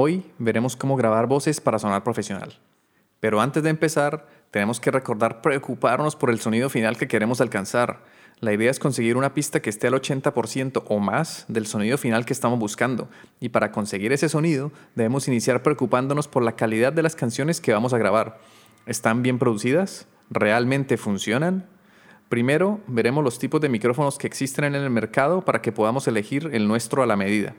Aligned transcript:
Hoy 0.00 0.22
veremos 0.38 0.76
cómo 0.76 0.94
grabar 0.94 1.26
voces 1.26 1.60
para 1.60 1.80
sonar 1.80 2.04
profesional. 2.04 2.56
Pero 3.18 3.40
antes 3.40 3.64
de 3.64 3.70
empezar, 3.70 4.28
tenemos 4.52 4.78
que 4.78 4.92
recordar 4.92 5.40
preocuparnos 5.40 6.14
por 6.14 6.30
el 6.30 6.38
sonido 6.38 6.70
final 6.70 6.96
que 6.96 7.08
queremos 7.08 7.40
alcanzar. 7.40 8.04
La 8.38 8.52
idea 8.52 8.70
es 8.70 8.78
conseguir 8.78 9.16
una 9.16 9.34
pista 9.34 9.60
que 9.60 9.70
esté 9.70 9.88
al 9.88 9.94
80% 9.94 10.84
o 10.86 11.00
más 11.00 11.46
del 11.48 11.66
sonido 11.66 11.98
final 11.98 12.24
que 12.24 12.32
estamos 12.32 12.60
buscando. 12.60 13.08
Y 13.40 13.48
para 13.48 13.72
conseguir 13.72 14.12
ese 14.12 14.28
sonido, 14.28 14.70
debemos 14.94 15.26
iniciar 15.26 15.64
preocupándonos 15.64 16.28
por 16.28 16.44
la 16.44 16.54
calidad 16.54 16.92
de 16.92 17.02
las 17.02 17.16
canciones 17.16 17.60
que 17.60 17.72
vamos 17.72 17.92
a 17.92 17.98
grabar. 17.98 18.38
¿Están 18.86 19.24
bien 19.24 19.40
producidas? 19.40 20.06
¿Realmente 20.30 20.96
funcionan? 20.96 21.66
Primero, 22.28 22.78
veremos 22.86 23.24
los 23.24 23.40
tipos 23.40 23.60
de 23.60 23.68
micrófonos 23.68 24.16
que 24.16 24.28
existen 24.28 24.64
en 24.64 24.76
el 24.76 24.90
mercado 24.90 25.44
para 25.44 25.60
que 25.60 25.72
podamos 25.72 26.06
elegir 26.06 26.50
el 26.52 26.68
nuestro 26.68 27.02
a 27.02 27.06
la 27.06 27.16
medida. 27.16 27.56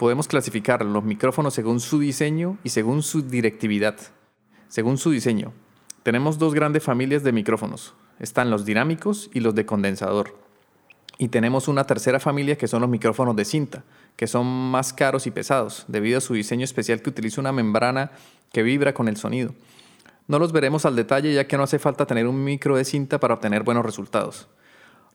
Podemos 0.00 0.28
clasificar 0.28 0.82
los 0.82 1.04
micrófonos 1.04 1.52
según 1.52 1.78
su 1.78 1.98
diseño 1.98 2.56
y 2.64 2.70
según 2.70 3.02
su 3.02 3.20
directividad. 3.20 3.96
Según 4.66 4.96
su 4.96 5.10
diseño, 5.10 5.52
tenemos 6.02 6.38
dos 6.38 6.54
grandes 6.54 6.82
familias 6.82 7.22
de 7.22 7.32
micrófonos. 7.32 7.92
Están 8.18 8.48
los 8.48 8.64
dinámicos 8.64 9.28
y 9.34 9.40
los 9.40 9.54
de 9.54 9.66
condensador. 9.66 10.34
Y 11.18 11.28
tenemos 11.28 11.68
una 11.68 11.84
tercera 11.84 12.18
familia 12.18 12.56
que 12.56 12.66
son 12.66 12.80
los 12.80 12.88
micrófonos 12.88 13.36
de 13.36 13.44
cinta, 13.44 13.84
que 14.16 14.26
son 14.26 14.46
más 14.46 14.94
caros 14.94 15.26
y 15.26 15.32
pesados, 15.32 15.84
debido 15.86 16.16
a 16.16 16.22
su 16.22 16.32
diseño 16.32 16.64
especial 16.64 17.02
que 17.02 17.10
utiliza 17.10 17.42
una 17.42 17.52
membrana 17.52 18.12
que 18.54 18.62
vibra 18.62 18.94
con 18.94 19.06
el 19.06 19.18
sonido. 19.18 19.54
No 20.28 20.38
los 20.38 20.52
veremos 20.52 20.86
al 20.86 20.96
detalle 20.96 21.34
ya 21.34 21.46
que 21.46 21.58
no 21.58 21.64
hace 21.64 21.78
falta 21.78 22.06
tener 22.06 22.26
un 22.26 22.42
micro 22.42 22.74
de 22.74 22.86
cinta 22.86 23.20
para 23.20 23.34
obtener 23.34 23.64
buenos 23.64 23.84
resultados. 23.84 24.48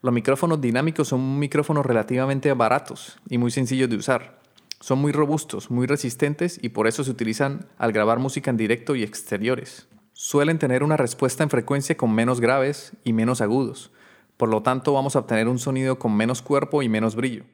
Los 0.03 0.13
micrófonos 0.13 0.61
dinámicos 0.61 1.08
son 1.08 1.39
micrófonos 1.39 1.83
relativamente 1.83 2.53
baratos 2.53 3.17
y 3.28 3.39
muy 3.39 3.50
sencillos 3.50 3.89
de 3.89 3.95
usar. 3.95 4.44
Son 4.86 5.00
muy 5.00 5.11
robustos, 5.11 5.72
muy 5.72 5.88
resistentes 5.88 6.59
y 6.61 6.69
por 6.69 6.86
eso 6.86 7.03
se 7.03 7.09
utilizan 7.09 7.67
al 7.80 7.91
grabar 7.91 8.19
música 8.19 8.52
en 8.52 8.58
directo 8.58 8.95
y 8.95 9.02
exteriores. 9.02 9.88
Suelen 10.14 10.59
tener 10.59 10.83
una 10.83 10.95
respuesta 10.95 11.41
en 11.41 11.50
frecuencia 11.50 11.97
con 11.97 12.14
menos 12.14 12.39
graves 12.39 12.94
y 13.03 13.11
menos 13.11 13.41
agudos, 13.41 13.91
por 14.38 14.47
lo 14.47 14.61
tanto 14.61 14.94
vamos 14.94 15.16
a 15.16 15.19
obtener 15.22 15.47
un 15.47 15.58
sonido 15.58 15.97
con 15.97 16.16
menos 16.16 16.44
cuerpo 16.44 16.83
y 16.83 16.88
menos 16.88 17.16
brillo. 17.16 17.45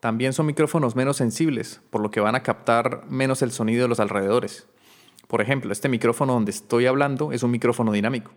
También 0.00 0.32
son 0.32 0.46
micrófonos 0.46 0.96
menos 0.96 1.18
sensibles, 1.18 1.82
por 1.90 2.00
lo 2.00 2.10
que 2.10 2.20
van 2.20 2.36
a 2.36 2.42
captar 2.42 3.04
menos 3.10 3.42
el 3.42 3.50
sonido 3.50 3.82
de 3.82 3.88
los 3.88 4.00
alrededores. 4.00 4.66
Por 5.26 5.42
ejemplo, 5.42 5.72
este 5.72 5.90
micrófono 5.90 6.32
donde 6.32 6.52
estoy 6.52 6.86
hablando 6.86 7.32
es 7.32 7.42
un 7.42 7.50
micrófono 7.50 7.92
dinámico. 7.92 8.30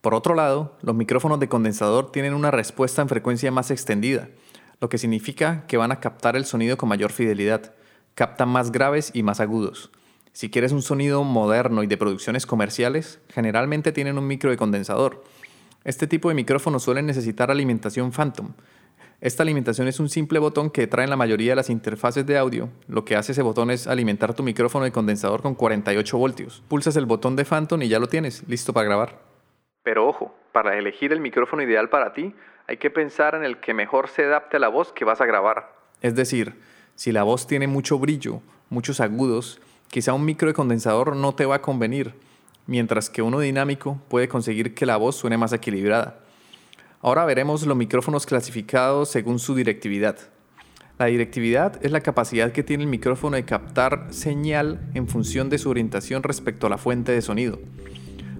Por 0.00 0.16
otro 0.16 0.34
lado, 0.34 0.78
los 0.82 0.96
micrófonos 0.96 1.38
de 1.38 1.48
condensador 1.48 2.10
tienen 2.10 2.34
una 2.34 2.50
respuesta 2.50 3.02
en 3.02 3.08
frecuencia 3.08 3.52
más 3.52 3.70
extendida, 3.70 4.30
lo 4.80 4.88
que 4.88 4.98
significa 4.98 5.64
que 5.68 5.76
van 5.76 5.92
a 5.92 6.00
captar 6.00 6.34
el 6.34 6.44
sonido 6.44 6.76
con 6.76 6.88
mayor 6.88 7.12
fidelidad, 7.12 7.72
captan 8.14 8.48
más 8.48 8.72
graves 8.72 9.10
y 9.14 9.22
más 9.22 9.40
agudos. 9.40 9.90
Si 10.32 10.50
quieres 10.50 10.72
un 10.72 10.82
sonido 10.82 11.22
moderno 11.24 11.82
y 11.82 11.86
de 11.86 11.96
producciones 11.96 12.46
comerciales, 12.46 13.20
generalmente 13.28 13.92
tienen 13.92 14.18
un 14.18 14.26
micro 14.26 14.50
de 14.50 14.56
condensador. 14.56 15.22
Este 15.84 16.06
tipo 16.06 16.28
de 16.28 16.34
micrófonos 16.34 16.82
suelen 16.82 17.06
necesitar 17.06 17.50
alimentación 17.50 18.10
Phantom, 18.10 18.54
esta 19.24 19.42
alimentación 19.42 19.88
es 19.88 20.00
un 20.00 20.10
simple 20.10 20.38
botón 20.38 20.68
que 20.68 20.86
trae 20.86 21.04
en 21.04 21.10
la 21.10 21.16
mayoría 21.16 21.52
de 21.52 21.56
las 21.56 21.70
interfaces 21.70 22.26
de 22.26 22.36
audio. 22.36 22.68
Lo 22.88 23.06
que 23.06 23.16
hace 23.16 23.32
ese 23.32 23.40
botón 23.40 23.70
es 23.70 23.86
alimentar 23.86 24.34
tu 24.34 24.42
micrófono 24.42 24.84
de 24.84 24.92
condensador 24.92 25.40
con 25.40 25.54
48 25.54 26.18
voltios. 26.18 26.62
Pulsas 26.68 26.94
el 26.96 27.06
botón 27.06 27.34
de 27.34 27.46
Phantom 27.46 27.80
y 27.80 27.88
ya 27.88 27.98
lo 27.98 28.08
tienes, 28.08 28.46
listo 28.48 28.74
para 28.74 28.84
grabar. 28.84 29.18
Pero 29.82 30.06
ojo, 30.06 30.34
para 30.52 30.76
elegir 30.76 31.10
el 31.10 31.20
micrófono 31.20 31.62
ideal 31.62 31.88
para 31.88 32.12
ti, 32.12 32.34
hay 32.66 32.76
que 32.76 32.90
pensar 32.90 33.34
en 33.34 33.44
el 33.44 33.60
que 33.60 33.72
mejor 33.72 34.08
se 34.08 34.24
adapte 34.24 34.58
a 34.58 34.60
la 34.60 34.68
voz 34.68 34.92
que 34.92 35.06
vas 35.06 35.22
a 35.22 35.24
grabar. 35.26 35.72
Es 36.02 36.14
decir, 36.14 36.60
si 36.96 37.12
la 37.12 37.22
voz 37.22 37.46
tiene 37.46 37.66
mucho 37.66 37.98
brillo, 37.98 38.40
muchos 38.70 39.00
agudos, 39.00 39.60
quizá 39.88 40.12
un 40.12 40.24
micro 40.24 40.48
de 40.48 40.54
condensador 40.54 41.16
no 41.16 41.34
te 41.34 41.46
va 41.46 41.56
a 41.56 41.62
convenir, 41.62 42.14
mientras 42.66 43.10
que 43.10 43.22
uno 43.22 43.40
dinámico 43.40 44.00
puede 44.08 44.28
conseguir 44.28 44.74
que 44.74 44.86
la 44.86 44.96
voz 44.96 45.16
suene 45.16 45.36
más 45.36 45.52
equilibrada. 45.52 46.20
Ahora 47.02 47.24
veremos 47.24 47.66
los 47.66 47.76
micrófonos 47.76 48.26
clasificados 48.26 49.10
según 49.10 49.38
su 49.38 49.54
directividad. 49.54 50.16
La 50.98 51.06
directividad 51.06 51.84
es 51.84 51.90
la 51.90 52.00
capacidad 52.00 52.52
que 52.52 52.62
tiene 52.62 52.84
el 52.84 52.88
micrófono 52.88 53.36
de 53.36 53.44
captar 53.44 54.06
señal 54.10 54.88
en 54.94 55.08
función 55.08 55.50
de 55.50 55.58
su 55.58 55.68
orientación 55.68 56.22
respecto 56.22 56.66
a 56.66 56.70
la 56.70 56.78
fuente 56.78 57.12
de 57.12 57.20
sonido. 57.20 57.58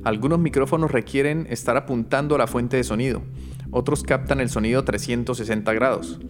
Algunos 0.04 0.38
micrófonos 0.38 0.92
requieren 0.92 1.46
estar 1.50 1.76
apuntando 1.76 2.36
a 2.36 2.38
la 2.38 2.46
fuente 2.46 2.76
de 2.76 2.84
sonido, 2.84 3.22
otros 3.70 4.04
captan 4.04 4.40
el 4.40 4.50
sonido 4.50 4.84
360 4.84 5.72
grados. 5.72 6.20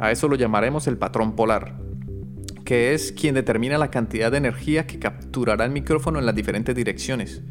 A 0.00 0.10
eso 0.10 0.28
lo 0.28 0.36
llamaremos 0.36 0.86
el 0.86 0.96
patrón 0.96 1.36
polar, 1.36 1.76
que 2.64 2.94
es 2.94 3.12
quien 3.12 3.34
determina 3.34 3.76
la 3.76 3.90
cantidad 3.90 4.30
de 4.30 4.38
energía 4.38 4.86
que 4.86 4.98
capturará 4.98 5.66
el 5.66 5.72
micrófono 5.72 6.18
en 6.18 6.24
las 6.24 6.34
diferentes 6.34 6.74
direcciones. 6.74 7.42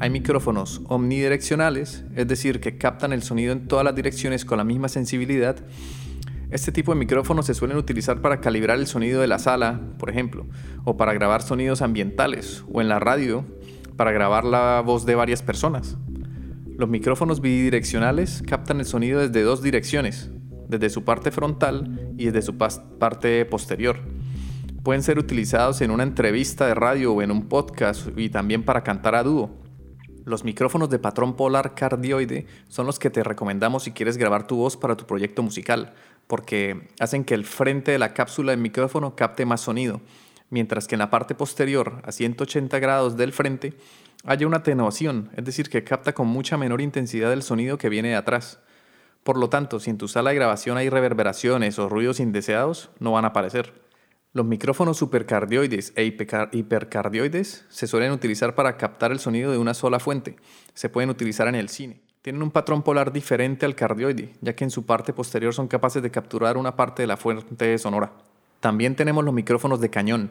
Hay 0.00 0.10
micrófonos 0.10 0.82
omnidireccionales, 0.88 2.04
es 2.16 2.26
decir, 2.26 2.58
que 2.58 2.76
captan 2.76 3.12
el 3.12 3.22
sonido 3.22 3.52
en 3.52 3.68
todas 3.68 3.84
las 3.84 3.94
direcciones 3.94 4.44
con 4.44 4.58
la 4.58 4.64
misma 4.64 4.88
sensibilidad. 4.88 5.58
Este 6.50 6.72
tipo 6.72 6.92
de 6.92 6.98
micrófonos 6.98 7.46
se 7.46 7.54
suelen 7.54 7.76
utilizar 7.76 8.20
para 8.20 8.40
calibrar 8.40 8.80
el 8.80 8.88
sonido 8.88 9.20
de 9.20 9.28
la 9.28 9.38
sala, 9.38 9.80
por 10.00 10.10
ejemplo, 10.10 10.48
o 10.82 10.96
para 10.96 11.14
grabar 11.14 11.42
sonidos 11.42 11.82
ambientales, 11.82 12.64
o 12.72 12.80
en 12.80 12.88
la 12.88 12.98
radio, 12.98 13.44
para 13.96 14.10
grabar 14.10 14.44
la 14.44 14.82
voz 14.84 15.06
de 15.06 15.14
varias 15.14 15.40
personas. 15.42 15.96
Los 16.76 16.88
micrófonos 16.88 17.40
bidireccionales 17.40 18.42
captan 18.44 18.80
el 18.80 18.86
sonido 18.86 19.20
desde 19.20 19.42
dos 19.42 19.62
direcciones, 19.62 20.32
desde 20.72 20.90
su 20.90 21.04
parte 21.04 21.30
frontal 21.30 22.14
y 22.16 22.26
desde 22.26 22.42
su 22.42 22.56
parte 22.56 23.44
posterior. 23.44 24.00
Pueden 24.82 25.02
ser 25.02 25.18
utilizados 25.18 25.80
en 25.82 25.92
una 25.92 26.02
entrevista 26.02 26.66
de 26.66 26.74
radio 26.74 27.12
o 27.12 27.22
en 27.22 27.30
un 27.30 27.48
podcast 27.48 28.08
y 28.16 28.30
también 28.30 28.64
para 28.64 28.82
cantar 28.82 29.14
a 29.14 29.22
dúo. 29.22 29.62
Los 30.24 30.44
micrófonos 30.44 30.88
de 30.88 30.98
patrón 30.98 31.36
polar 31.36 31.74
cardioide 31.74 32.46
son 32.68 32.86
los 32.86 32.98
que 32.98 33.10
te 33.10 33.22
recomendamos 33.22 33.84
si 33.84 33.92
quieres 33.92 34.16
grabar 34.16 34.46
tu 34.46 34.56
voz 34.56 34.76
para 34.76 34.96
tu 34.96 35.06
proyecto 35.06 35.42
musical, 35.42 35.92
porque 36.26 36.88
hacen 36.98 37.24
que 37.24 37.34
el 37.34 37.44
frente 37.44 37.92
de 37.92 37.98
la 37.98 38.14
cápsula 38.14 38.52
del 38.52 38.60
micrófono 38.60 39.14
capte 39.14 39.44
más 39.44 39.60
sonido, 39.60 40.00
mientras 40.50 40.88
que 40.88 40.94
en 40.94 41.00
la 41.00 41.10
parte 41.10 41.34
posterior, 41.34 42.00
a 42.04 42.12
180 42.12 42.78
grados 42.78 43.16
del 43.16 43.32
frente, 43.32 43.74
haya 44.24 44.46
una 44.46 44.58
atenuación, 44.58 45.30
es 45.36 45.44
decir, 45.44 45.68
que 45.68 45.84
capta 45.84 46.12
con 46.12 46.28
mucha 46.28 46.56
menor 46.56 46.80
intensidad 46.80 47.32
el 47.32 47.42
sonido 47.42 47.78
que 47.78 47.88
viene 47.88 48.08
de 48.08 48.16
atrás. 48.16 48.60
Por 49.24 49.38
lo 49.38 49.48
tanto, 49.48 49.78
si 49.78 49.90
en 49.90 49.98
tu 49.98 50.08
sala 50.08 50.30
de 50.30 50.36
grabación 50.36 50.76
hay 50.76 50.88
reverberaciones 50.88 51.78
o 51.78 51.88
ruidos 51.88 52.18
indeseados, 52.18 52.90
no 52.98 53.12
van 53.12 53.24
a 53.24 53.28
aparecer. 53.28 53.72
Los 54.32 54.46
micrófonos 54.46 54.96
supercardioides 54.96 55.92
e 55.94 56.04
hipercardioides 56.04 57.66
se 57.68 57.86
suelen 57.86 58.12
utilizar 58.12 58.54
para 58.54 58.76
captar 58.78 59.12
el 59.12 59.18
sonido 59.18 59.52
de 59.52 59.58
una 59.58 59.74
sola 59.74 60.00
fuente. 60.00 60.36
Se 60.74 60.88
pueden 60.88 61.10
utilizar 61.10 61.48
en 61.48 61.54
el 61.54 61.68
cine. 61.68 62.00
Tienen 62.22 62.42
un 62.42 62.50
patrón 62.50 62.82
polar 62.82 63.12
diferente 63.12 63.66
al 63.66 63.74
cardioide, 63.74 64.32
ya 64.40 64.54
que 64.54 64.64
en 64.64 64.70
su 64.70 64.86
parte 64.86 65.12
posterior 65.12 65.52
son 65.52 65.68
capaces 65.68 66.02
de 66.02 66.10
capturar 66.10 66.56
una 66.56 66.76
parte 66.76 67.02
de 67.02 67.08
la 67.08 67.16
fuente 67.16 67.76
sonora. 67.78 68.12
También 68.60 68.94
tenemos 68.96 69.24
los 69.24 69.34
micrófonos 69.34 69.80
de 69.80 69.90
cañón. 69.90 70.30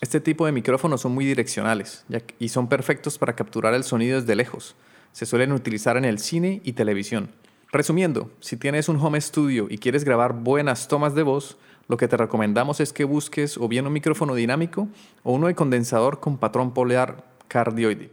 Este 0.00 0.20
tipo 0.20 0.46
de 0.46 0.52
micrófonos 0.52 1.02
son 1.02 1.12
muy 1.12 1.26
direccionales 1.26 2.06
y 2.38 2.48
son 2.48 2.68
perfectos 2.68 3.18
para 3.18 3.36
capturar 3.36 3.74
el 3.74 3.84
sonido 3.84 4.18
desde 4.18 4.34
lejos. 4.34 4.76
Se 5.12 5.26
suelen 5.26 5.52
utilizar 5.52 5.98
en 5.98 6.06
el 6.06 6.18
cine 6.18 6.62
y 6.64 6.72
televisión. 6.72 7.30
Resumiendo, 7.72 8.32
si 8.40 8.56
tienes 8.56 8.88
un 8.88 8.96
home 8.96 9.20
studio 9.20 9.68
y 9.70 9.78
quieres 9.78 10.02
grabar 10.02 10.32
buenas 10.32 10.88
tomas 10.88 11.14
de 11.14 11.22
voz, 11.22 11.56
lo 11.86 11.96
que 11.96 12.08
te 12.08 12.16
recomendamos 12.16 12.80
es 12.80 12.92
que 12.92 13.04
busques 13.04 13.56
o 13.58 13.68
bien 13.68 13.86
un 13.86 13.92
micrófono 13.92 14.34
dinámico 14.34 14.88
o 15.22 15.32
uno 15.32 15.46
de 15.46 15.54
condensador 15.54 16.18
con 16.18 16.36
patrón 16.36 16.74
polar 16.74 17.22
cardioide. 17.46 18.10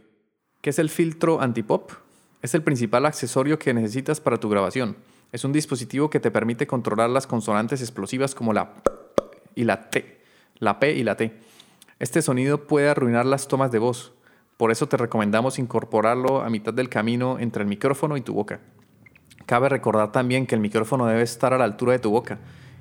¿Qué 0.60 0.70
es 0.70 0.78
el 0.78 0.90
filtro 0.90 1.40
antipop? 1.40 1.90
Es 2.40 2.54
el 2.54 2.62
principal 2.62 3.04
accesorio 3.04 3.58
que 3.58 3.74
necesitas 3.74 4.20
para 4.20 4.36
tu 4.36 4.48
grabación. 4.48 4.96
Es 5.32 5.44
un 5.44 5.52
dispositivo 5.52 6.08
que 6.08 6.20
te 6.20 6.30
permite 6.30 6.68
controlar 6.68 7.10
las 7.10 7.26
consonantes 7.26 7.80
explosivas 7.80 8.36
como 8.36 8.52
la 8.52 8.76
P 8.76 8.92
y 9.56 9.64
la 9.64 9.90
T, 9.90 10.20
la 10.60 10.78
P 10.78 10.92
y 10.92 11.02
la 11.02 11.16
T. 11.16 11.36
Este 11.98 12.22
sonido 12.22 12.68
puede 12.68 12.88
arruinar 12.88 13.26
las 13.26 13.48
tomas 13.48 13.72
de 13.72 13.80
voz, 13.80 14.12
por 14.56 14.70
eso 14.70 14.86
te 14.86 14.96
recomendamos 14.96 15.58
incorporarlo 15.58 16.42
a 16.42 16.48
mitad 16.48 16.72
del 16.72 16.88
camino 16.88 17.40
entre 17.40 17.64
el 17.64 17.68
micrófono 17.68 18.16
y 18.16 18.20
tu 18.20 18.34
boca. 18.34 18.60
Cabe 19.48 19.70
recordar 19.70 20.12
también 20.12 20.46
que 20.46 20.54
el 20.54 20.60
micrófono 20.60 21.06
debe 21.06 21.22
estar 21.22 21.54
a 21.54 21.58
la 21.58 21.64
altura 21.64 21.92
de 21.92 22.00
tu 22.00 22.10
boca, 22.10 22.38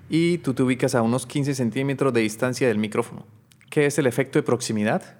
y 0.09 0.39
tú 0.39 0.53
te 0.53 0.63
ubicas 0.63 0.95
a 0.95 1.01
unos 1.01 1.25
15 1.25 1.55
centímetros 1.55 2.11
de 2.11 2.19
distancia 2.19 2.67
del 2.67 2.77
micrófono. 2.77 3.25
¿Qué 3.69 3.69
¿Qué 3.69 3.85
es 3.85 3.97
el 3.99 4.05
efecto 4.05 4.37
de 4.37 4.43
proximidad? 4.43 5.15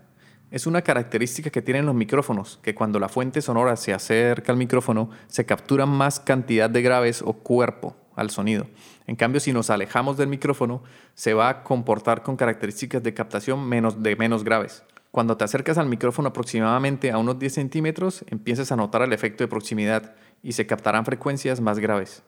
Es 0.51 0.67
una 0.67 0.81
característica 0.81 1.49
que 1.49 1.61
tienen 1.61 1.85
los 1.85 1.95
micrófonos, 1.95 2.59
que 2.61 2.75
cuando 2.75 2.99
la 2.99 3.07
fuente 3.07 3.41
sonora 3.41 3.77
se 3.77 3.93
acerca 3.93 4.51
al 4.51 4.57
micrófono, 4.57 5.09
se 5.27 5.45
captura 5.45 5.85
más 5.85 6.19
cantidad 6.19 6.69
de 6.69 6.81
graves 6.81 7.21
o 7.25 7.31
cuerpo 7.31 7.95
al 8.17 8.29
sonido. 8.29 8.67
En 9.05 9.15
cambio, 9.15 9.39
si 9.39 9.53
nos 9.53 9.69
alejamos 9.69 10.17
del 10.17 10.27
micrófono, 10.27 10.83
se 11.13 11.33
va 11.33 11.47
a 11.47 11.63
comportar 11.63 12.23
con 12.23 12.35
características 12.35 13.01
de 13.03 13.13
captación 13.13 13.65
menos, 13.65 14.03
de 14.03 14.17
menos 14.17 14.43
graves. 14.43 14.83
Cuando 15.11 15.37
te 15.37 15.45
acercas 15.45 15.77
al 15.77 15.87
micrófono 15.87 16.29
aproximadamente 16.29 17.11
a 17.11 17.17
unos 17.17 17.39
10 17.39 17.53
centímetros, 17.53 18.23
empiezas 18.27 18.71
a 18.71 18.75
notar 18.75 19.01
el 19.01 19.13
efecto 19.13 19.43
de 19.43 19.47
proximidad 19.47 20.15
y 20.43 20.51
se 20.51 20.67
captarán 20.67 21.05
frecuencias 21.05 21.61
más 21.61 21.79
graves. 21.79 22.23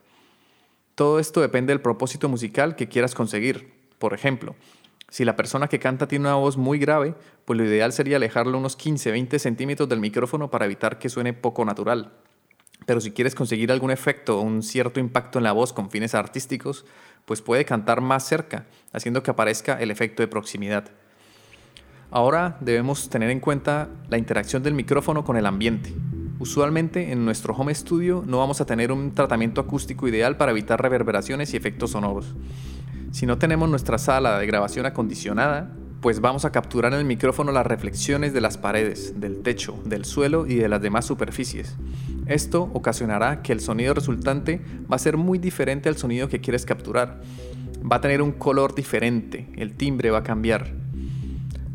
Todo 0.95 1.19
esto 1.19 1.41
depende 1.41 1.71
del 1.71 1.81
propósito 1.81 2.27
musical 2.29 2.75
que 2.75 2.89
quieras 2.89 3.15
conseguir. 3.15 3.73
Por 3.99 4.13
ejemplo, 4.13 4.55
si 5.09 5.25
la 5.25 5.35
persona 5.35 5.67
que 5.67 5.79
canta 5.79 6.07
tiene 6.07 6.25
una 6.25 6.35
voz 6.35 6.57
muy 6.57 6.77
grave, 6.77 7.15
pues 7.45 7.57
lo 7.57 7.65
ideal 7.65 7.93
sería 7.93 8.17
alejarlo 8.17 8.57
unos 8.57 8.77
15-20 8.77 9.39
centímetros 9.39 9.89
del 9.89 9.99
micrófono 9.99 10.51
para 10.51 10.65
evitar 10.65 10.99
que 10.99 11.09
suene 11.09 11.33
poco 11.33 11.65
natural. 11.65 12.13
Pero 12.85 13.01
si 13.01 13.11
quieres 13.11 13.35
conseguir 13.35 13.71
algún 13.71 13.91
efecto 13.91 14.39
o 14.39 14.41
un 14.41 14.63
cierto 14.63 14.99
impacto 14.99 15.39
en 15.39 15.43
la 15.43 15.51
voz 15.51 15.73
con 15.73 15.89
fines 15.89 16.15
artísticos, 16.15 16.85
pues 17.25 17.41
puede 17.41 17.65
cantar 17.65 18.01
más 18.01 18.25
cerca, 18.25 18.65
haciendo 18.93 19.23
que 19.23 19.31
aparezca 19.31 19.79
el 19.79 19.91
efecto 19.91 20.23
de 20.23 20.27
proximidad. 20.27 20.91
Ahora 22.11 22.57
debemos 22.59 23.07
tener 23.09 23.29
en 23.29 23.39
cuenta 23.39 23.88
la 24.09 24.17
interacción 24.17 24.63
del 24.63 24.73
micrófono 24.73 25.23
con 25.23 25.38
el 25.38 25.45
ambiente. 25.45 25.94
Usualmente 26.39 27.11
en 27.11 27.23
nuestro 27.23 27.53
home 27.53 27.75
studio 27.75 28.23
no 28.25 28.39
vamos 28.39 28.61
a 28.61 28.65
tener 28.65 28.91
un 28.91 29.13
tratamiento 29.13 29.61
acústico 29.61 30.07
ideal 30.07 30.35
para 30.35 30.51
evitar 30.51 30.81
reverberaciones 30.81 31.53
y 31.53 31.57
efectos 31.57 31.91
sonoros. 31.91 32.33
Si 33.11 33.27
no 33.27 33.38
tenemos 33.38 33.69
nuestra 33.69 34.00
sala 34.00 34.39
de 34.39 34.47
grabación 34.47 34.88
acondicionada, 34.88 35.71
pues 36.01 36.19
vamos 36.19 36.45
a 36.45 36.51
capturar 36.51 36.94
en 36.94 37.00
el 37.00 37.06
micrófono 37.06 37.51
las 37.51 37.67
reflexiones 37.67 38.33
de 38.33 38.41
las 38.41 38.57
paredes, 38.57 39.19
del 39.19 39.44
techo, 39.44 39.77
del 39.85 40.05
suelo 40.05 40.47
y 40.47 40.55
de 40.55 40.69
las 40.69 40.81
demás 40.81 41.05
superficies. 41.05 41.75
Esto 42.25 42.71
ocasionará 42.73 43.44
que 43.44 43.51
el 43.51 43.59
sonido 43.59 43.94
resultante 43.94 44.62
va 44.91 44.95
a 44.95 45.00
ser 45.00 45.17
muy 45.17 45.38
diferente 45.38 45.89
al 45.89 45.97
sonido 45.97 46.27
que 46.27 46.41
quieres 46.41 46.65
capturar. 46.65 47.21
Va 47.79 47.97
a 47.97 48.01
tener 48.01 48.23
un 48.23 48.31
color 48.31 48.73
diferente, 48.73 49.47
el 49.57 49.75
timbre 49.75 50.09
va 50.09 50.19
a 50.19 50.23
cambiar. 50.23 50.78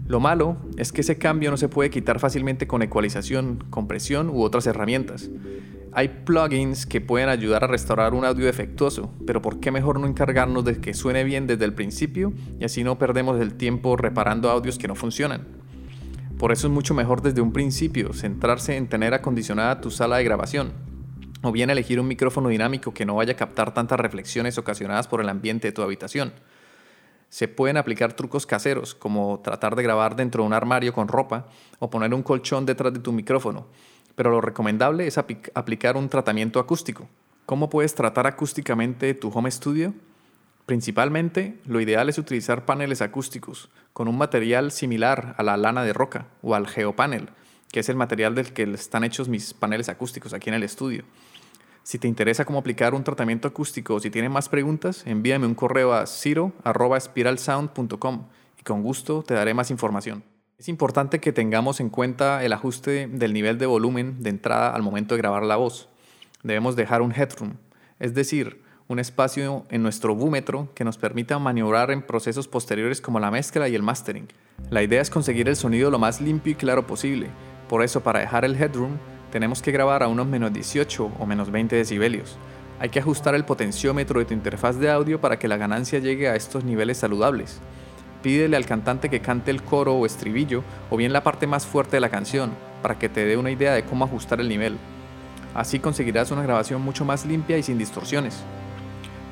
Lo 0.06 0.20
malo 0.20 0.58
es 0.76 0.92
que 0.92 1.00
ese 1.00 1.16
cambio 1.16 1.50
no 1.50 1.56
se 1.56 1.68
puede 1.68 1.88
quitar 1.88 2.18
fácilmente 2.20 2.66
con 2.66 2.82
ecualización, 2.82 3.64
compresión 3.70 4.28
u 4.28 4.42
otras 4.42 4.66
herramientas. 4.66 5.30
Hay 5.92 6.08
plugins 6.24 6.86
que 6.86 7.00
pueden 7.00 7.28
ayudar 7.28 7.64
a 7.64 7.68
restaurar 7.68 8.14
un 8.14 8.24
audio 8.24 8.44
defectuoso, 8.44 9.10
pero 9.26 9.40
¿por 9.40 9.60
qué 9.60 9.70
mejor 9.70 9.98
no 9.98 10.06
encargarnos 10.06 10.64
de 10.64 10.78
que 10.78 10.92
suene 10.92 11.24
bien 11.24 11.46
desde 11.46 11.64
el 11.64 11.72
principio 11.72 12.32
y 12.60 12.64
así 12.64 12.84
no 12.84 12.98
perdemos 12.98 13.40
el 13.40 13.54
tiempo 13.54 13.96
reparando 13.96 14.50
audios 14.50 14.76
que 14.76 14.88
no 14.88 14.94
funcionan? 14.94 15.46
Por 16.36 16.52
eso 16.52 16.66
es 16.66 16.72
mucho 16.72 16.92
mejor 16.94 17.22
desde 17.22 17.40
un 17.40 17.52
principio 17.52 18.12
centrarse 18.12 18.76
en 18.76 18.88
tener 18.88 19.14
acondicionada 19.14 19.80
tu 19.80 19.90
sala 19.90 20.16
de 20.18 20.24
grabación, 20.24 20.72
o 21.42 21.52
bien 21.52 21.70
elegir 21.70 22.00
un 22.00 22.08
micrófono 22.08 22.48
dinámico 22.48 22.92
que 22.92 23.06
no 23.06 23.14
vaya 23.14 23.34
a 23.34 23.36
captar 23.36 23.72
tantas 23.72 24.00
reflexiones 24.00 24.58
ocasionadas 24.58 25.08
por 25.08 25.20
el 25.20 25.28
ambiente 25.28 25.68
de 25.68 25.72
tu 25.72 25.82
habitación. 25.82 26.32
Se 27.29 27.49
pueden 27.49 27.76
aplicar 27.76 28.12
trucos 28.12 28.47
caseros, 28.47 28.94
como 28.94 29.41
tratar 29.41 29.76
de 29.76 29.82
grabar 29.82 30.17
dentro 30.17 30.43
de 30.43 30.47
un 30.47 30.53
armario 30.53 30.93
con 30.93 31.09
ropa 31.09 31.47
o 31.79 31.91
poner 31.91 32.15
un 32.15 32.23
colchón 32.23 32.67
detrás 32.67 32.93
de 32.93 33.00
tu 33.00 33.12
micrófono, 33.12 33.67
pero 34.15 34.31
lo 34.31 34.41
recomendable 34.41 35.06
es 35.06 35.19
aplicar 35.19 35.97
un 35.97 36.09
tratamiento 36.09 36.61
acústico. 36.61 37.09
¿Cómo 37.47 37.69
puedes 37.69 37.94
tratar 37.94 38.26
acústicamente 38.26 39.12
tu 39.15 39.29
home 39.29 39.50
studio? 39.50 39.93
Principalmente, 40.67 41.59
lo 41.67 41.81
ideal 41.81 42.09
es 42.09 42.17
utilizar 42.17 42.65
paneles 42.65 43.03
acústicos 43.03 43.69
con 43.93 44.09
un 44.09 44.17
material 44.17 44.73
similar 44.73 45.35
a 45.37 45.43
la 45.43 45.56
lana 45.56 45.85
de 45.85 45.93
roca 45.93 46.29
o 46.43 46.55
al 46.55 46.67
geopanel, 46.67 47.29
que 47.71 47.81
es 47.81 47.88
el 47.88 47.97
material 47.97 48.35
del 48.35 48.53
que 48.53 48.62
están 48.62 49.05
hechos 49.05 49.29
mis 49.29 49.53
paneles 49.53 49.88
acústicos 49.88 50.32
aquí 50.32 50.49
en 50.49 50.55
el 50.55 50.62
estudio. 50.62 51.05
Si 51.84 51.98
te 51.98 52.08
interesa 52.08 52.44
cómo 52.46 52.58
aplicar 52.58 52.94
un 52.94 53.04
tratamiento 53.04 53.46
acústico 53.46 53.96
o 53.96 54.00
si 54.00 54.08
tienes 54.08 54.31
más 54.31 54.48
preguntas, 54.48 55.06
envíame 55.06 55.46
un 55.46 55.54
correo 55.54 55.92
a 55.92 56.06
ciro.spiralsound.com 56.06 58.25
y 58.58 58.62
con 58.62 58.82
gusto 58.82 59.22
te 59.22 59.34
daré 59.34 59.52
más 59.52 59.70
información. 59.70 60.25
Es 60.56 60.70
importante 60.70 61.20
que 61.20 61.34
tengamos 61.34 61.81
en 61.81 61.90
cuenta 61.90 62.42
el 62.42 62.54
ajuste 62.54 63.06
del 63.08 63.34
nivel 63.34 63.58
de 63.58 63.66
volumen 63.66 64.22
de 64.22 64.31
entrada 64.31 64.75
al 64.75 64.82
momento 64.82 65.14
de 65.14 65.19
grabar 65.19 65.42
la 65.42 65.56
voz. 65.56 65.90
Debemos 66.42 66.75
dejar 66.75 67.02
un 67.02 67.12
headroom, 67.12 67.56
es 68.00 68.14
decir, 68.14 68.62
un 68.88 68.98
espacio 68.98 69.66
en 69.69 69.82
nuestro 69.82 70.14
búmetro 70.14 70.70
que 70.75 70.84
nos 70.84 70.96
permita 70.96 71.38
maniobrar 71.38 71.90
en 71.90 72.00
procesos 72.00 72.48
posteriores 72.48 73.02
como 73.02 73.20
la 73.20 73.30
mezcla 73.30 73.69
y 73.69 73.75
el 73.75 73.82
mastering. 73.82 74.28
La 74.70 74.82
idea 74.82 75.02
es 75.02 75.10
conseguir 75.10 75.50
el 75.50 75.56
sonido 75.56 75.90
lo 75.90 75.98
más 75.98 76.22
limpio 76.22 76.52
y 76.52 76.56
claro 76.56 76.87
posible, 76.87 77.28
por 77.69 77.82
eso 77.82 78.02
para 78.02 78.20
dejar 78.20 78.46
el 78.46 78.56
headroom 78.56 78.96
tenemos 79.34 79.60
que 79.60 79.72
grabar 79.72 80.02
a 80.02 80.08
unos 80.08 80.28
menos 80.28 80.54
18 80.54 81.10
o 81.19 81.26
menos 81.26 81.50
20 81.50 81.75
decibelios. 81.75 82.38
Hay 82.78 82.88
que 82.88 83.00
ajustar 83.00 83.34
el 83.34 83.44
potenciómetro 83.44 84.20
de 84.20 84.26
tu 84.26 84.32
interfaz 84.32 84.78
de 84.78 84.88
audio 84.88 85.20
para 85.20 85.38
que 85.40 85.48
la 85.48 85.56
ganancia 85.56 85.98
llegue 85.98 86.28
a 86.28 86.36
estos 86.36 86.62
niveles 86.62 86.98
saludables 86.98 87.60
pídele 88.25 88.56
al 88.56 88.64
cantante 88.64 89.10
que 89.10 89.20
cante 89.20 89.50
el 89.50 89.62
coro 89.62 89.92
o 89.96 90.06
estribillo 90.06 90.64
o 90.88 90.96
bien 90.96 91.12
la 91.12 91.22
parte 91.22 91.46
más 91.46 91.66
fuerte 91.66 91.98
de 91.98 92.00
la 92.00 92.08
canción 92.08 92.52
para 92.81 92.98
que 92.98 93.10
te 93.10 93.26
dé 93.26 93.36
una 93.36 93.50
idea 93.50 93.75
de 93.75 93.84
cómo 93.84 94.06
ajustar 94.06 94.40
el 94.40 94.48
nivel. 94.48 94.78
Así 95.54 95.78
conseguirás 95.78 96.30
una 96.30 96.42
grabación 96.42 96.80
mucho 96.80 97.04
más 97.04 97.26
limpia 97.26 97.58
y 97.58 97.62
sin 97.62 97.76
distorsiones. 97.76 98.42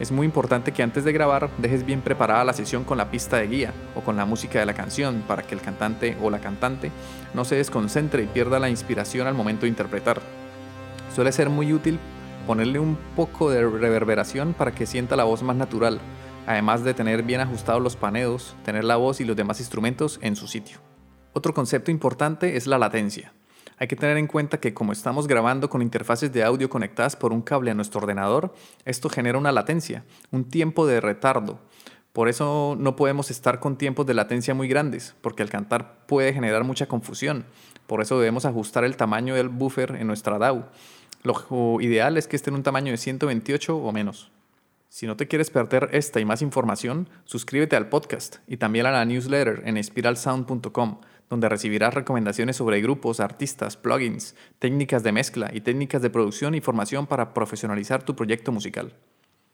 Es 0.01 0.11
muy 0.11 0.27
importante 0.27 0.73
que 0.73 0.83
antes 0.83 1.05
de 1.05 1.13
grabar 1.13 1.49
dejes 1.59 1.87
bien 1.87 2.01
preparada 2.01 2.45
la 2.45 2.53
sesión 2.53 2.85
con 2.85 2.99
la 2.99 3.11
pista 3.11 3.37
de 3.37 3.47
guía 3.47 3.73
o 3.95 4.01
con 4.01 4.17
la 4.17 4.25
música 4.25 4.59
de 4.59 4.67
la 4.67 4.75
canción 4.75 5.23
para 5.27 5.43
que 5.43 5.55
el 5.55 5.61
cantante 5.61 6.17
o 6.21 6.31
la 6.31 6.41
cantante 6.41 6.91
no 7.35 7.45
se 7.45 7.57
desconcentre 7.57 8.23
y 8.23 8.27
pierda 8.27 8.59
la 8.59 8.71
inspiración 8.71 9.27
al 9.27 9.35
momento 9.35 9.63
de 9.63 9.69
interpretar. 9.69 10.21
Suele 11.15 11.33
ser 11.33 11.51
muy 11.51 11.73
útil 11.73 11.99
ponerle 12.47 12.79
un 12.79 12.97
poco 13.15 13.51
de 13.51 13.69
reverberación 13.69 14.55
para 14.55 14.73
que 14.73 14.87
sienta 14.87 15.15
la 15.15 15.25
voz 15.25 15.43
más 15.43 15.57
natural 15.57 16.01
además 16.47 16.85
de 16.85 16.95
tener 16.95 17.23
bien 17.23 17.41
ajustados 17.41 17.83
los 17.83 17.97
paneos, 17.97 18.57
tener 18.65 18.85
la 18.85 18.97
voz 18.97 19.21
y 19.21 19.25
los 19.25 19.37
demás 19.37 19.61
instrumentos 19.61 20.19
en 20.23 20.37
su 20.37 20.47
sitio. 20.47 20.79
Otro 21.33 21.55
concepto 21.55 21.91
importante 21.91 22.57
es 22.57 22.67
la 22.67 22.79
latencia. 22.79 23.33
Hay 23.83 23.89
que 23.89 23.97
tener 23.97 24.17
en 24.17 24.29
cuenta 24.29 24.61
que 24.61 24.73
como 24.73 24.93
estamos 24.93 25.27
grabando 25.27 25.69
con 25.69 25.83
interfaces 25.83 26.33
de 26.33 26.45
audio 26.45 26.71
conectadas 26.71 27.17
por 27.17 27.33
un 27.33 27.43
cable 27.43 27.73
a 27.73 27.75
nuestro 27.75 28.01
ordenador, 28.01 28.55
esto 28.85 29.09
genera 29.09 29.39
una 29.39 29.51
latencia, 29.51 30.05
un 30.31 30.45
tiempo 30.45 30.87
de 30.87 31.01
retardo. 31.01 31.59
Por 32.13 32.29
eso 32.29 32.77
no 32.79 32.95
podemos 32.95 33.33
estar 33.33 33.59
con 33.59 33.77
tiempos 33.77 34.07
de 34.07 34.15
latencia 34.15 34.55
muy 34.55 34.69
grandes, 34.69 35.17
porque 35.21 35.43
al 35.43 35.51
cantar 35.51 36.07
puede 36.07 36.33
generar 36.33 36.63
mucha 36.63 36.87
confusión. 36.87 37.45
Por 37.89 38.01
eso 38.01 38.21
debemos 38.21 38.45
ajustar 38.45 38.85
el 38.85 38.97
tamaño 38.97 39.35
del 39.35 39.49
buffer 39.49 39.97
en 39.97 40.07
nuestra 40.07 40.39
DAW. 40.39 40.63
Lo 41.25 41.81
ideal 41.81 42.17
es 42.17 42.29
que 42.29 42.37
esté 42.37 42.51
en 42.51 42.55
un 42.55 42.63
tamaño 42.63 42.93
de 42.93 42.99
128 42.99 43.77
o 43.77 43.91
menos. 43.91 44.31
Si 44.91 45.09
no 45.09 45.17
te 45.17 45.27
quieres 45.27 45.51
perder 45.51 45.89
esta 45.91 46.21
y 46.21 46.25
más 46.25 46.41
información, 46.41 47.09
suscríbete 47.25 47.75
al 47.75 47.89
podcast 47.89 48.37
y 48.47 48.59
también 48.59 48.87
a 48.87 48.93
la 48.93 49.05
newsletter 49.05 49.63
en 49.65 49.83
spiralsound.com, 49.83 51.01
donde 51.33 51.49
recibirás 51.49 51.95
recomendaciones 51.95 52.57
sobre 52.57 52.83
grupos, 52.83 53.19
artistas, 53.19 53.79
plugins, 53.79 54.37
técnicas 54.59 55.03
de 55.03 55.13
mezcla 55.13 55.49
y 55.51 55.63
técnicas 55.63 56.03
de 56.03 56.11
producción 56.11 56.55
y 56.55 56.61
formación 56.61 57.07
para 57.07 57.33
profesionalizar 57.33 58.03
tu 58.03 58.15
proyecto 58.15 58.53
musical. 58.53 58.93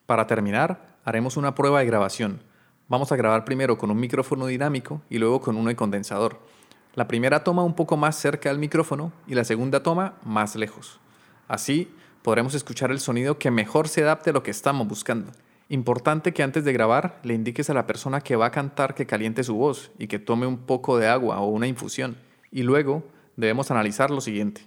Para 0.04 0.26
terminar, 0.26 0.98
haremos 1.04 1.36
una 1.36 1.54
prueba 1.54 1.78
de 1.78 1.86
grabación. 1.86 2.42
Vamos 2.88 3.12
a 3.12 3.16
grabar 3.16 3.44
primero 3.44 3.78
con 3.78 3.92
un 3.92 4.00
micrófono 4.00 4.46
dinámico 4.46 5.02
y 5.08 5.18
luego 5.18 5.40
con 5.40 5.54
uno 5.54 5.68
de 5.68 5.76
condensador. 5.76 6.40
La 6.96 7.06
primera 7.06 7.44
toma 7.44 7.62
un 7.62 7.76
poco 7.76 7.96
más 7.96 8.16
cerca 8.16 8.48
del 8.48 8.58
micrófono 8.58 9.12
y 9.28 9.36
la 9.36 9.44
segunda 9.44 9.80
toma 9.80 10.14
más 10.24 10.56
lejos. 10.56 10.98
Así, 11.46 11.94
podremos 12.22 12.54
escuchar 12.54 12.90
el 12.90 12.98
sonido 12.98 13.38
que 13.38 13.52
mejor 13.52 13.86
se 13.86 14.02
adapte 14.02 14.30
a 14.30 14.32
lo 14.32 14.42
que 14.42 14.50
estamos 14.50 14.88
buscando. 14.88 15.30
Importante 15.68 16.32
que 16.32 16.42
antes 16.42 16.64
de 16.64 16.72
grabar 16.72 17.20
le 17.24 17.34
indiques 17.34 17.68
a 17.68 17.74
la 17.74 17.86
persona 17.86 18.20
que 18.20 18.36
va 18.36 18.46
a 18.46 18.50
cantar 18.50 18.94
que 18.94 19.06
caliente 19.06 19.44
su 19.44 19.54
voz 19.54 19.90
y 19.98 20.06
que 20.06 20.18
tome 20.18 20.46
un 20.46 20.58
poco 20.58 20.98
de 20.98 21.08
agua 21.08 21.40
o 21.40 21.48
una 21.48 21.66
infusión. 21.66 22.16
Y 22.50 22.62
luego 22.62 23.04
debemos 23.36 23.70
analizar 23.70 24.10
lo 24.10 24.20
siguiente. 24.20 24.62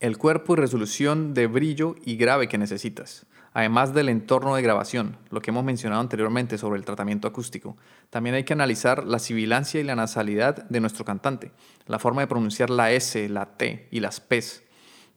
El 0.00 0.18
cuerpo 0.18 0.54
y 0.54 0.56
resolución 0.56 1.34
de 1.34 1.46
brillo 1.46 1.94
y 2.04 2.16
grave 2.16 2.48
que 2.48 2.58
necesitas, 2.58 3.26
además 3.54 3.94
del 3.94 4.08
entorno 4.08 4.54
de 4.56 4.62
grabación, 4.62 5.16
lo 5.30 5.40
que 5.40 5.50
hemos 5.50 5.64
mencionado 5.64 6.00
anteriormente 6.00 6.58
sobre 6.58 6.78
el 6.78 6.84
tratamiento 6.84 7.28
acústico. 7.28 7.76
También 8.10 8.34
hay 8.34 8.44
que 8.44 8.52
analizar 8.52 9.06
la 9.06 9.18
sibilancia 9.18 9.80
y 9.80 9.84
la 9.84 9.96
nasalidad 9.96 10.68
de 10.68 10.80
nuestro 10.80 11.04
cantante, 11.04 11.52
la 11.86 11.98
forma 11.98 12.20
de 12.20 12.26
pronunciar 12.26 12.70
la 12.70 12.92
S, 12.92 13.28
la 13.28 13.56
T 13.56 13.88
y 13.90 14.00
las 14.00 14.20
P's 14.20 14.66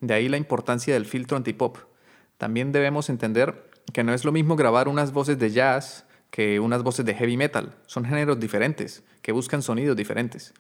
de 0.01 0.13
ahí 0.13 0.29
la 0.29 0.37
importancia 0.37 0.93
del 0.93 1.05
filtro 1.05 1.37
antipop. 1.37 1.77
También 2.37 2.71
debemos 2.71 3.09
entender 3.09 3.68
que 3.93 4.03
no 4.03 4.13
es 4.13 4.25
lo 4.25 4.31
mismo 4.31 4.55
grabar 4.55 4.87
unas 4.87 5.11
voces 5.13 5.37
de 5.39 5.51
jazz 5.51 6.05
que 6.31 6.59
unas 6.59 6.83
voces 6.83 7.05
de 7.05 7.15
heavy 7.15 7.37
metal. 7.37 7.75
Son 7.87 8.05
géneros 8.05 8.39
diferentes, 8.39 9.03
que 9.21 9.31
buscan 9.31 9.61
sonidos 9.61 9.97
diferentes. 9.97 10.53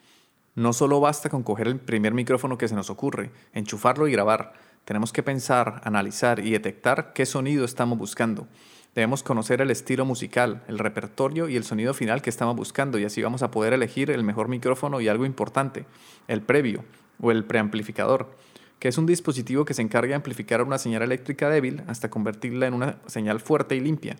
No 0.55 0.73
solo 0.73 0.99
basta 0.99 1.29
con 1.29 1.43
coger 1.43 1.67
el 1.67 1.79
primer 1.79 2.13
micrófono 2.13 2.57
que 2.57 2.67
se 2.67 2.75
nos 2.75 2.89
ocurre, 2.89 3.31
enchufarlo 3.53 4.07
y 4.07 4.11
grabar. 4.11 4.53
Tenemos 4.83 5.13
que 5.13 5.23
pensar, 5.23 5.81
analizar 5.83 6.39
y 6.39 6.51
detectar 6.51 7.13
qué 7.13 7.25
sonido 7.25 7.65
estamos 7.65 7.97
buscando. 7.97 8.47
Debemos 8.95 9.21
conocer 9.21 9.61
el 9.61 9.69
estilo 9.69 10.03
musical, 10.03 10.63
el 10.67 10.79
repertorio 10.79 11.47
y 11.47 11.55
el 11.55 11.63
sonido 11.63 11.93
final 11.93 12.23
que 12.23 12.31
estamos 12.31 12.55
buscando 12.55 12.97
y 12.97 13.05
así 13.05 13.21
vamos 13.21 13.43
a 13.43 13.51
poder 13.51 13.73
elegir 13.73 14.09
el 14.09 14.23
mejor 14.23 14.47
micrófono 14.47 14.99
y 14.99 15.07
algo 15.07 15.25
importante, 15.25 15.85
el 16.27 16.41
previo 16.41 16.83
o 17.21 17.31
el 17.31 17.45
preamplificador, 17.45 18.31
que 18.79 18.87
es 18.87 18.97
un 18.97 19.05
dispositivo 19.05 19.65
que 19.65 19.73
se 19.73 19.81
encarga 19.81 20.09
de 20.09 20.15
amplificar 20.15 20.61
una 20.63 20.77
señal 20.77 21.01
eléctrica 21.01 21.49
débil 21.49 21.83
hasta 21.87 22.09
convertirla 22.09 22.67
en 22.67 22.73
una 22.73 22.99
señal 23.07 23.39
fuerte 23.39 23.75
y 23.75 23.81
limpia. 23.81 24.15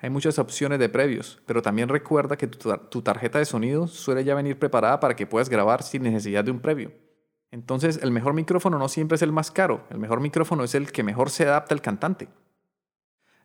Hay 0.00 0.10
muchas 0.10 0.38
opciones 0.38 0.78
de 0.78 0.88
previos, 0.88 1.40
pero 1.46 1.62
también 1.62 1.88
recuerda 1.88 2.36
que 2.36 2.48
tu, 2.48 3.02
tarjeta 3.02 3.38
de 3.38 3.44
sonido 3.44 3.86
suele 3.86 4.24
ya 4.24 4.34
venir 4.34 4.58
preparada 4.58 5.00
para 5.00 5.16
que 5.16 5.26
puedas 5.26 5.48
grabar 5.48 5.82
sin 5.82 6.02
necesidad 6.02 6.44
de 6.44 6.50
un 6.50 6.60
previo. 6.60 6.92
Entonces, 7.50 8.00
el 8.02 8.10
mejor 8.10 8.34
micrófono 8.34 8.78
no 8.78 8.88
siempre 8.88 9.16
es 9.16 9.22
el 9.22 9.32
más 9.32 9.50
caro, 9.50 9.86
el 9.90 9.98
mejor 9.98 10.20
micrófono 10.20 10.64
es 10.64 10.74
el 10.74 10.90
que 10.90 11.02
mejor 11.02 11.30
se 11.30 11.44
adapta 11.44 11.74
al 11.74 11.82
cantante. 11.82 12.28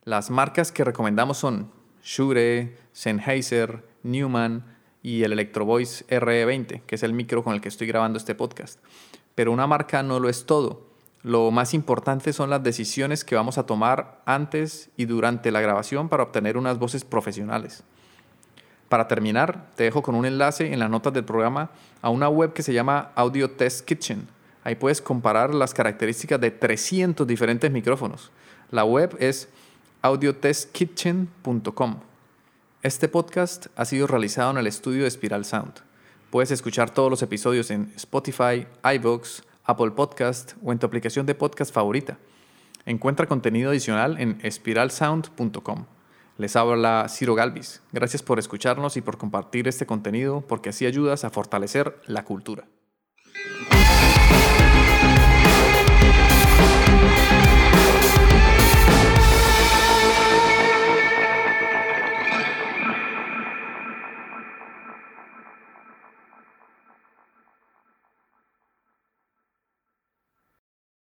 Las 0.04 0.30
marcas 0.30 0.72
que 0.72 0.84
recomendamos 0.84 1.38
son 1.38 1.72
Shure, 2.02 2.76
Sennheiser, 2.92 3.84
Newman 4.04 4.64
y 5.04 5.24
el 5.24 5.34
Electro 5.34 5.66
Voice 5.66 6.08
RE20, 6.08 6.82
que 6.84 6.96
es 6.96 7.04
el 7.04 7.14
micro 7.14 7.44
con 7.44 7.54
el 7.54 7.62
que 7.62 7.68
estoy 7.68 7.86
grabando 7.86 8.18
este 8.18 8.34
podcast. 8.34 8.80
Pero 9.38 9.52
una 9.52 9.68
marca 9.68 10.02
no 10.02 10.20
lo 10.20 10.30
es 10.30 10.48
todo. 10.48 10.82
Lo 11.22 11.52
más 11.52 11.76
importante 11.76 12.34
son 12.34 12.50
las 12.50 12.64
decisiones 12.64 13.24
que 13.24 13.36
vamos 13.36 13.60
a 13.60 13.68
tomar 13.68 14.20
antes 14.26 14.90
y 14.98 15.06
durante 15.06 15.52
la 15.52 15.62
grabación 15.62 16.10
para 16.10 16.24
obtener 16.24 16.58
unas 16.58 16.80
voces 16.80 17.06
profesionales. 17.06 17.84
Para 18.90 19.08
terminar, 19.08 19.68
te 19.76 19.84
dejo 19.84 20.02
con 20.02 20.16
un 20.16 20.26
enlace 20.26 20.74
en 20.74 20.80
las 20.80 20.90
notas 20.90 21.14
del 21.14 21.24
programa 21.24 21.70
a 22.02 22.10
una 22.10 22.30
web 22.30 22.52
que 22.54 22.64
se 22.64 22.74
llama 22.74 23.12
Audio 23.14 23.52
Test 23.52 23.86
Kitchen. 23.86 24.28
Ahí 24.64 24.74
puedes 24.74 25.04
comparar 25.04 25.54
las 25.54 25.72
características 25.72 26.42
de 26.42 26.50
300 26.50 27.28
diferentes 27.28 27.70
micrófonos. 27.70 28.32
La 28.72 28.86
web 28.86 29.16
es 29.20 29.50
audiotestkitchen.com. 30.02 32.00
Este 32.82 33.08
podcast 33.08 33.68
ha 33.76 33.86
sido 33.86 34.08
realizado 34.08 34.50
en 34.50 34.58
el 34.58 34.66
estudio 34.66 35.04
de 35.04 35.12
Spiral 35.12 35.46
Sound. 35.46 35.87
Puedes 36.30 36.52
escuchar 36.52 36.90
todos 36.90 37.10
los 37.10 37.22
episodios 37.22 37.72
en 37.72 37.94
Spotify, 37.96 38.68
iVoox, 38.84 39.44
Apple 39.64 39.92
Podcast 39.92 40.54
o 40.62 40.74
en 40.74 40.80
tu 40.80 40.86
aplicación 40.86 41.26
de 41.26 41.36
podcast 41.36 41.74
favorita. 41.74 42.18
Encuentra 42.86 43.28
contenido 43.28 43.70
adicional 43.70 44.20
en 44.20 44.38
espiralsound.com. 44.44 45.86
Les 46.38 46.56
habla 46.56 47.08
Ciro 47.10 47.34
Galvis. 47.34 47.82
Gracias 47.94 48.24
por 48.24 48.40
escucharnos 48.40 48.98
y 48.98 49.02
por 49.02 49.18
compartir 49.18 49.70
este 49.70 49.86
contenido 49.86 50.42
porque 50.42 50.70
así 50.70 50.86
ayudas 50.86 51.24
a 51.24 51.30
fortalecer 51.30 52.00
la 52.08 52.26
cultura. 52.26 52.66